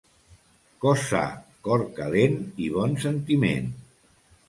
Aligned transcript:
Cos 0.85 1.03
sa, 1.09 1.21
cor 1.69 1.85
calent 2.01 2.43
i 2.69 2.73
bon 2.81 3.01
sentiment. 3.09 3.73